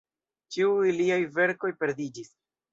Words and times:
Ĉiuj 0.55 0.95
liaj 1.03 1.19
verkoj 1.37 1.73
perdiĝis. 1.85 2.37